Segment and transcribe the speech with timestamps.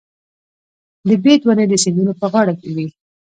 [1.07, 2.87] د بید ونې د سیندونو په غاړه وي.